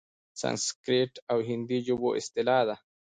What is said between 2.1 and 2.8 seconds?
اصطلاح ده؛